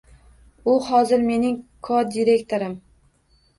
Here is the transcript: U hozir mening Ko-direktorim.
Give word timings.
U 0.73 0.77
hozir 0.85 1.27
mening 1.27 1.61
Ko-direktorim. 1.89 2.77